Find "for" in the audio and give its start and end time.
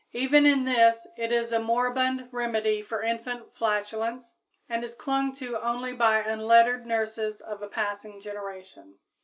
2.81-3.03